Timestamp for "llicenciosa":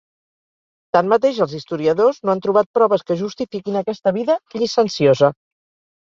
4.55-5.31